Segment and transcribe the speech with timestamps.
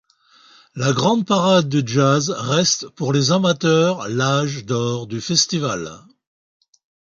[0.73, 5.99] La Grande Parade du Jazz reste pour les amateurs l'âge d'or du festival.